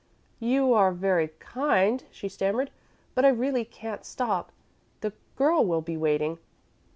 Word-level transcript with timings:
"You 0.39 0.73
are 0.73 0.91
very 0.91 1.27
kind," 1.37 2.03
she 2.09 2.27
stammered, 2.27 2.71
"but 3.13 3.23
I 3.23 3.27
really 3.29 3.63
can't 3.63 4.03
stop. 4.03 4.51
The 5.01 5.13
girl 5.35 5.63
will 5.63 5.81
be 5.83 5.95
waiting." 5.95 6.39